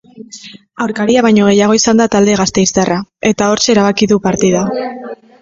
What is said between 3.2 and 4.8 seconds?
eta hortxe erabaki du partida.